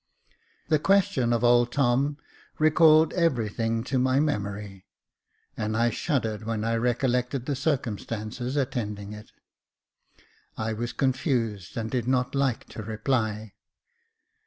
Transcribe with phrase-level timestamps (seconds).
[0.69, 2.17] The question of old Tom
[2.57, 4.87] recalled everything to my memory,
[5.55, 9.29] and I shuddered when I recollected the circumstances attending it.
[10.57, 13.53] I was con fused and did not like to reply.